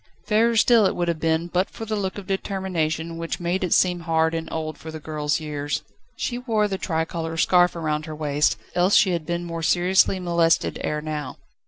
[0.25, 3.71] Fairer still it would have been, but for the look of determination which made it
[3.71, 5.83] seem hard and old for the girl's years.
[6.15, 10.79] She wore the tricolour scarf round her waist, else she had been more seriously molested
[10.83, 11.37] ere now.